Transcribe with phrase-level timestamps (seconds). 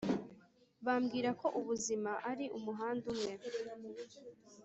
[0.85, 3.33] bambwira ko ubuzima ari umuhanda umwe,